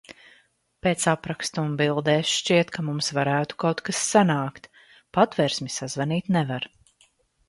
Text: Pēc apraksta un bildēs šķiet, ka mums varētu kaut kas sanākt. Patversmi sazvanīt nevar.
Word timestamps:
Pēc 0.85 1.03
apraksta 1.09 1.63
un 1.65 1.73
bildēs 1.81 2.31
šķiet, 2.37 2.71
ka 2.77 2.85
mums 2.87 3.09
varētu 3.17 3.57
kaut 3.65 3.83
kas 3.89 3.99
sanākt. 4.13 4.65
Patversmi 5.19 5.71
sazvanīt 5.77 6.33
nevar. 6.37 6.67